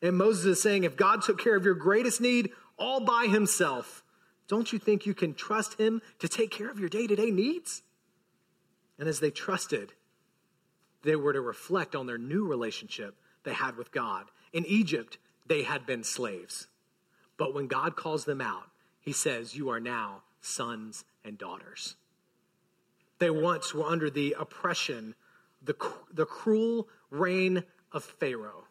[0.00, 4.04] And Moses is saying, if God took care of your greatest need all by himself,
[4.46, 7.32] don't you think you can trust him to take care of your day to day
[7.32, 7.82] needs?
[9.00, 9.94] And as they trusted,
[11.02, 14.26] they were to reflect on their new relationship they had with God.
[14.52, 16.66] In Egypt, they had been slaves.
[17.36, 21.96] But when God calls them out, he says, You are now sons and daughters.
[23.18, 25.14] They once were under the oppression,
[25.64, 25.74] the,
[26.12, 28.64] the cruel reign of Pharaoh.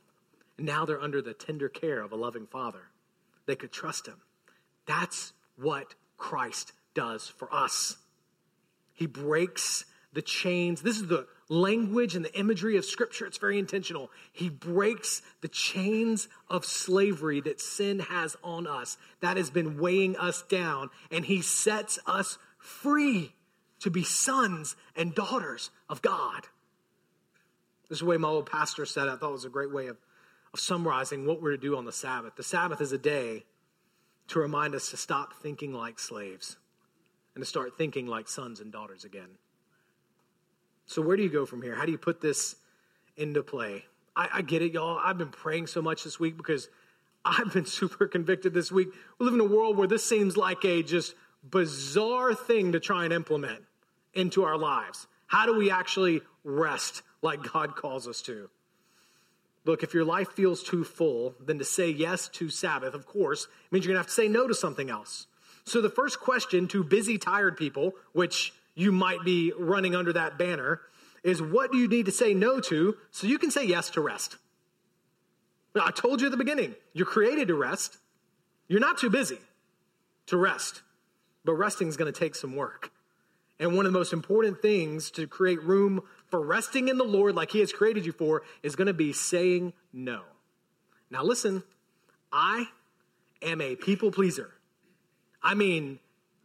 [0.57, 2.83] And now they're under the tender care of a loving father.
[3.45, 4.21] They could trust him.
[4.85, 7.97] That's what Christ does for us.
[8.93, 10.81] He breaks the chains.
[10.81, 13.25] This is the language and the imagery of Scripture.
[13.25, 14.09] It's very intentional.
[14.31, 20.15] He breaks the chains of slavery that sin has on us, that has been weighing
[20.15, 23.33] us down, and He sets us free
[23.81, 26.47] to be sons and daughters of God.
[27.89, 29.11] This is the way my old pastor said it.
[29.11, 29.97] I thought it was a great way of,
[30.53, 32.37] of summarizing what we're to do on the Sabbath.
[32.37, 33.43] The Sabbath is a day
[34.29, 36.55] to remind us to stop thinking like slaves
[37.35, 39.27] and to start thinking like sons and daughters again.
[40.85, 41.75] So, where do you go from here?
[41.75, 42.55] How do you put this
[43.15, 43.85] into play?
[44.15, 44.99] I, I get it, y'all.
[45.01, 46.69] I've been praying so much this week because
[47.25, 48.89] I've been super convicted this week.
[49.19, 53.03] We live in a world where this seems like a just bizarre thing to try
[53.03, 53.63] and implement
[54.13, 55.07] into our lives.
[55.27, 58.49] How do we actually rest like God calls us to?
[59.63, 63.47] Look, if your life feels too full, then to say yes to Sabbath, of course,
[63.69, 65.27] means you're going to have to say no to something else.
[65.65, 70.37] So the first question to busy, tired people, which you might be running under that
[70.37, 70.81] banner,
[71.23, 74.01] is what do you need to say no to so you can say yes to
[74.01, 74.37] rest?
[75.75, 77.97] Now, I told you at the beginning, you're created to rest.
[78.67, 79.39] You're not too busy.
[80.27, 80.81] to rest.
[81.43, 82.91] But resting is going to take some work.
[83.59, 87.35] And one of the most important things to create room for resting in the Lord
[87.35, 90.21] like He has created you for is going to be saying no.
[91.09, 91.63] Now, listen,
[92.31, 92.65] I
[93.41, 94.51] am a people pleaser.
[95.43, 95.99] I mean,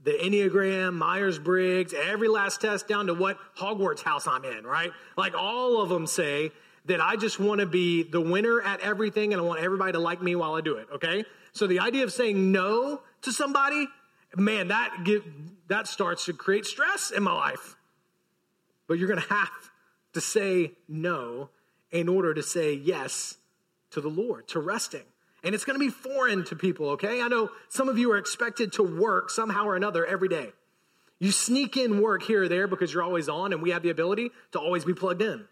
[0.07, 4.93] the Enneagram, Myers Briggs, every last test down to what Hogwarts house I'm in, right?
[5.17, 6.53] Like all of them say
[6.85, 9.99] that I just want to be the winner at everything and I want everybody to
[9.99, 11.25] like me while I do it, okay?
[11.53, 13.89] So the idea of saying no to somebody,
[14.37, 15.25] man, that get,
[15.67, 17.75] that starts to create stress in my life.
[18.87, 19.51] But you're going to have
[20.13, 21.51] to say no
[21.91, 23.39] in order to say yes
[23.91, 25.03] to the Lord, to resting.
[25.47, 27.23] And it's going to be foreign to people, okay?
[27.23, 30.51] I know some of you are expected to work somehow or another every day.
[31.21, 33.91] You sneak in work here or there because you're always on, and we have the
[33.91, 35.47] ability to always be plugged in.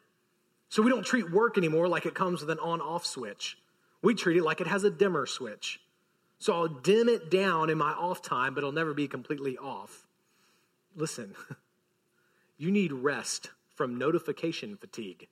[0.68, 3.56] So we don't treat work anymore like it comes with an on off switch.
[4.02, 5.80] We treat it like it has a dimmer switch.
[6.40, 10.08] So I'll dim it down in my off time, but it'll never be completely off.
[10.96, 11.36] Listen,
[12.58, 15.28] you need rest from notification fatigue.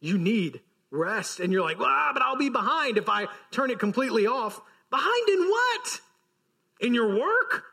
[0.00, 0.62] You need
[0.92, 1.40] rest.
[1.40, 4.60] And you're like, well, but I'll be behind if I turn it completely off.
[4.90, 6.00] Behind in what?
[6.80, 7.64] In your work?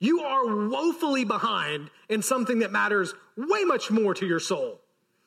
[0.00, 4.80] You are woefully behind in something that matters way much more to your soul.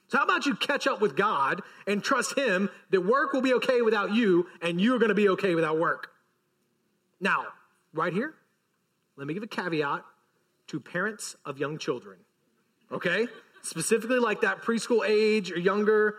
[0.07, 3.53] So, how about you catch up with God and trust Him that work will be
[3.55, 6.09] okay without you and you're going to be okay without work?
[7.21, 7.45] Now,
[7.93, 8.33] right here,
[9.15, 10.03] let me give a caveat
[10.67, 12.17] to parents of young children,
[12.91, 13.27] okay?
[13.61, 16.15] Specifically, like that preschool age or younger.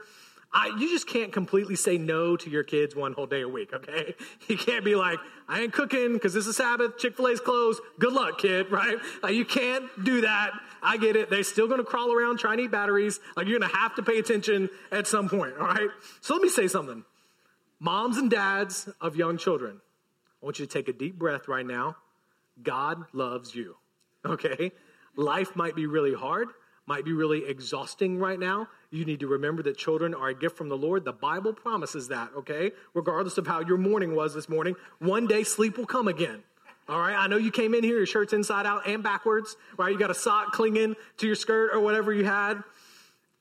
[0.56, 3.72] I, you just can't completely say no to your kids one whole day a week,
[3.74, 4.14] okay?
[4.46, 7.80] You can't be like, I ain't cooking because this is Sabbath, Chick fil A's closed.
[7.98, 8.98] Good luck, kid, right?
[9.22, 10.52] Like, you can't do that.
[10.82, 11.28] I get it.
[11.28, 13.18] They're still gonna crawl around trying to eat batteries.
[13.36, 15.88] Like, you're gonna have to pay attention at some point, all right?
[16.20, 17.04] So let me say something.
[17.80, 19.80] Moms and dads of young children,
[20.40, 21.96] I want you to take a deep breath right now.
[22.62, 23.76] God loves you,
[24.24, 24.70] okay?
[25.16, 26.48] Life might be really hard
[26.86, 30.56] might be really exhausting right now, you need to remember that children are a gift
[30.56, 31.04] from the Lord.
[31.04, 32.72] The Bible promises that, okay?
[32.94, 36.42] Regardless of how your morning was this morning, one day sleep will come again.
[36.88, 39.90] All right, I know you came in here, your shirt's inside out and backwards, right?
[39.90, 42.62] You got a sock clinging to your skirt or whatever you had.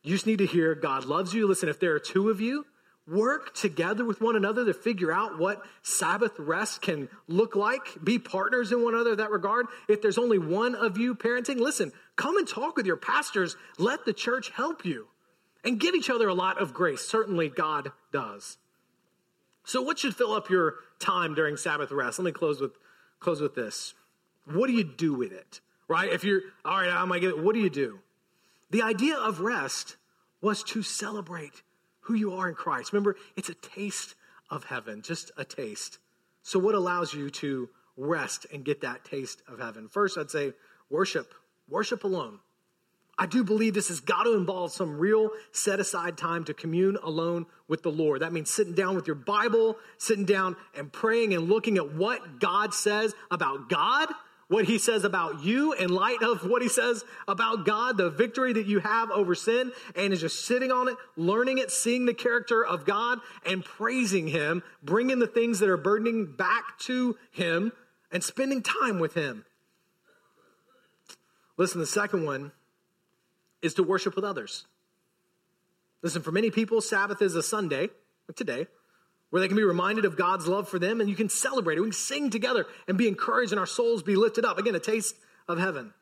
[0.02, 1.46] You just need to hear God loves you.
[1.46, 2.66] Listen, if there are two of you,
[3.06, 7.82] work together with one another to figure out what Sabbath rest can look like.
[8.04, 9.68] Be partners in one another in that regard.
[9.88, 13.56] If there's only one of you parenting, listen, come and talk with your pastors.
[13.78, 15.08] Let the church help you
[15.64, 17.02] and give each other a lot of grace.
[17.02, 18.58] Certainly, God does.
[19.64, 22.20] So, what should fill up your time during Sabbath rest?
[22.20, 22.74] Let me close with
[23.20, 23.94] close with this.
[24.46, 25.62] What do you do with it?
[25.88, 26.12] Right?
[26.12, 27.40] If you're all right, I might get it.
[27.40, 28.00] What do you do?
[28.72, 29.96] The idea of rest
[30.42, 31.62] was to celebrate
[32.02, 32.92] who you are in Christ.
[32.92, 34.16] Remember, it's a taste
[34.50, 36.00] of heaven, just a taste.
[36.42, 39.88] So, what allows you to rest and get that taste of heaven?
[39.88, 40.54] First, I'd say
[40.90, 41.34] worship,
[41.70, 42.40] worship alone.
[43.18, 46.98] I do believe this has got to involve some real set aside time to commune
[47.04, 48.22] alone with the Lord.
[48.22, 52.40] That means sitting down with your Bible, sitting down and praying and looking at what
[52.40, 54.10] God says about God
[54.54, 58.54] what he says about you in light of what he says about God, the victory
[58.54, 62.14] that you have over sin, and is just sitting on it, learning it, seeing the
[62.14, 67.72] character of God, and praising him, bringing the things that are burdening back to him,
[68.12, 69.44] and spending time with him.
[71.58, 72.52] Listen, the second one
[73.64, 74.68] is to worship with others.
[76.04, 77.90] Listen, for many people, Sabbath is a Sunday,
[78.28, 78.68] like today,
[79.30, 81.82] where they can be reminded of God's love for them and you can celebrate it.
[81.82, 84.60] We can sing together and be encouraged and our souls be lifted up.
[84.60, 85.16] Again, a taste
[85.48, 85.94] of heaven.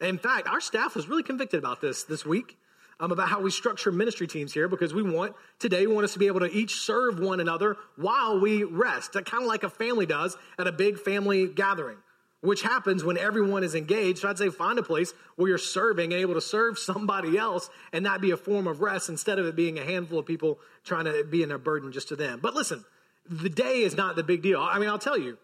[0.00, 2.56] And in fact, our staff was really convicted about this this week.
[3.00, 6.14] Um, about how we structure ministry teams here because we want today we want us
[6.14, 9.70] to be able to each serve one another while we rest kind of like a
[9.70, 11.98] family does at a big family gathering
[12.40, 14.20] which happens when everyone is engaged.
[14.20, 17.68] So I'd say find a place where you're serving and able to serve somebody else
[17.92, 20.58] and not be a form of rest instead of it being a handful of people
[20.84, 22.40] trying to be in a burden just to them.
[22.42, 22.84] But listen,
[23.28, 24.60] the day is not the big deal.
[24.60, 25.38] I mean, I'll tell you,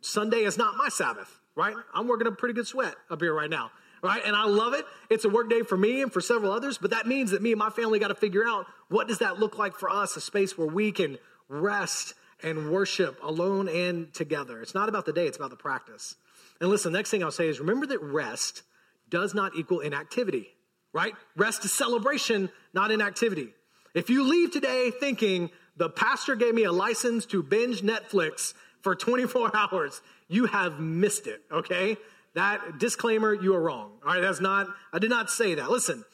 [0.00, 1.74] Sunday is not my Sabbath, right?
[1.94, 3.70] I'm working a pretty good sweat up here right now,
[4.02, 4.20] right?
[4.24, 4.84] And I love it.
[5.08, 7.52] It's a work day for me and for several others, but that means that me
[7.52, 10.20] and my family got to figure out what does that look like for us, a
[10.20, 11.18] space where we can
[11.48, 14.60] rest and worship alone and together.
[14.60, 16.16] It's not about the day, it's about the practice.
[16.62, 18.62] And listen, the next thing I'll say is remember that rest
[19.10, 20.46] does not equal inactivity,
[20.92, 21.12] right?
[21.36, 23.48] Rest is celebration, not inactivity.
[23.94, 28.94] If you leave today thinking the pastor gave me a license to binge Netflix for
[28.94, 31.96] 24 hours, you have missed it, okay?
[32.34, 33.90] That disclaimer, you are wrong.
[34.06, 35.68] All right, that's not, I did not say that.
[35.68, 36.04] Listen,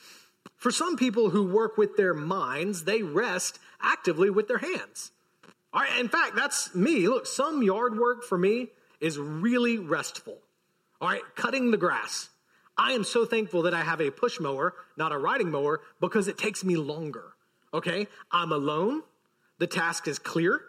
[0.57, 5.13] for some people who work with their minds, they rest actively with their hands.
[5.75, 7.07] All right, in fact, that's me.
[7.07, 8.69] Look, some yard work for me
[9.01, 10.39] is really restful.
[11.01, 12.29] All right, cutting the grass.
[12.77, 16.29] I am so thankful that I have a push mower, not a riding mower, because
[16.29, 17.33] it takes me longer.
[17.75, 19.03] Okay, I'm alone.
[19.59, 20.61] The task is clear.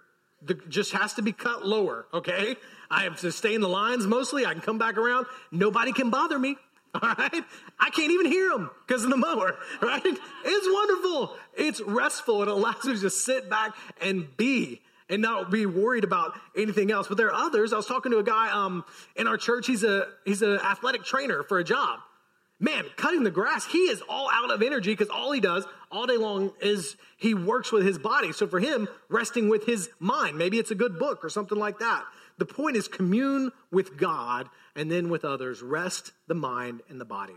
[0.42, 2.08] The just has to be cut lower.
[2.14, 2.56] Okay,
[2.90, 4.46] I have to stay in the lines mostly.
[4.46, 5.28] I can come back around.
[5.52, 6.58] Nobody can bother me.
[6.96, 7.44] All right,
[7.80, 9.58] I can't even hear them because of the mower.
[9.82, 11.36] Right, it's wonderful.
[11.56, 12.42] It's restful.
[12.42, 16.92] It allows me to just sit back and be and not be worried about anything
[16.92, 17.08] else.
[17.08, 17.74] But there are others.
[17.74, 18.86] I was talking to a guy um,
[19.16, 19.68] in our church.
[19.68, 22.00] He's a he's an athletic trainer for a job.
[22.62, 26.06] Man, cutting the grass, he is all out of energy because all he does all
[26.06, 28.34] day long is he works with his body.
[28.34, 31.80] So for him, resting with his mind, maybe it's a good book or something like
[31.80, 32.04] that.
[32.38, 35.62] The point is commune with God and then with others.
[35.62, 37.36] Rest the mind and the body.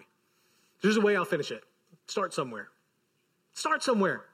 [0.83, 1.62] There's a way I'll finish it.
[2.09, 2.68] Start somewhere.
[3.53, 4.25] Start somewhere.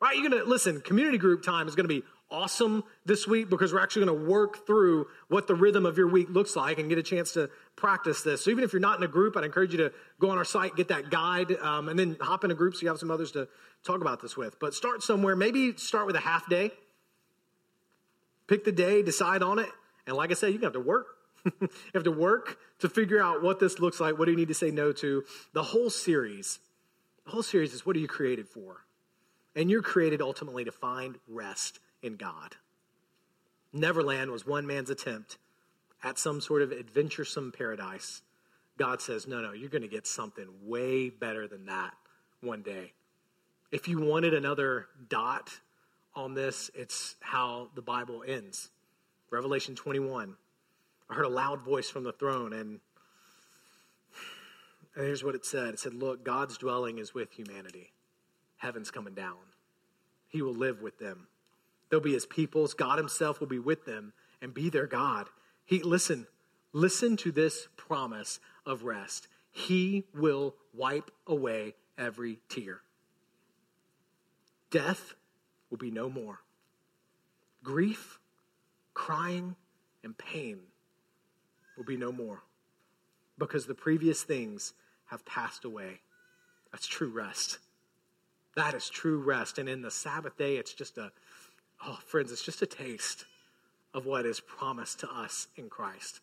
[0.00, 0.16] Right?
[0.18, 2.02] You're gonna listen, community group time is gonna be
[2.34, 6.08] awesome this week because we're actually going to work through what the rhythm of your
[6.08, 8.44] week looks like and get a chance to practice this.
[8.44, 10.44] So even if you're not in a group, I'd encourage you to go on our
[10.44, 13.10] site, get that guide, um, and then hop in a group so you have some
[13.10, 13.46] others to
[13.84, 14.58] talk about this with.
[14.58, 15.36] But start somewhere.
[15.36, 16.72] Maybe start with a half day.
[18.48, 19.70] Pick the day, decide on it,
[20.06, 21.06] and like I said, you have to work.
[21.60, 24.18] you have to work to figure out what this looks like.
[24.18, 25.24] What do you need to say no to?
[25.54, 26.58] The whole series,
[27.24, 28.84] the whole series is what are you created for?
[29.56, 32.56] And you're created ultimately to find rest in God.
[33.72, 35.38] Neverland was one man's attempt
[36.02, 38.22] at some sort of adventuresome paradise.
[38.78, 41.94] God says, no, no, you're going to get something way better than that
[42.40, 42.92] one day.
[43.72, 45.50] If you wanted another dot
[46.14, 48.70] on this, it's how the Bible ends.
[49.30, 50.36] Revelation 21.
[51.10, 52.80] I heard a loud voice from the throne, and,
[54.94, 57.92] and here's what it said it said, Look, God's dwelling is with humanity.
[58.58, 59.36] Heaven's coming down,
[60.28, 61.26] He will live with them.
[61.90, 62.74] They'll be his peoples.
[62.74, 65.28] God himself will be with them and be their God.
[65.64, 66.26] He listen,
[66.72, 69.28] listen to this promise of rest.
[69.50, 72.80] He will wipe away every tear.
[74.70, 75.14] Death
[75.70, 76.40] will be no more.
[77.62, 78.18] Grief,
[78.92, 79.56] crying,
[80.02, 80.58] and pain
[81.76, 82.42] will be no more
[83.38, 84.74] because the previous things
[85.06, 86.00] have passed away.
[86.72, 87.58] That's true rest.
[88.56, 89.58] That is true rest.
[89.58, 91.12] And in the Sabbath day, it's just a
[91.86, 93.26] Oh, friends, it's just a taste
[93.92, 96.20] of what is promised to us in Christ.